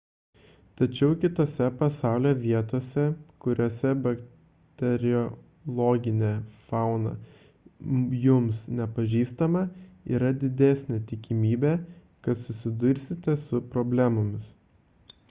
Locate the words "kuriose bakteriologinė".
3.45-6.31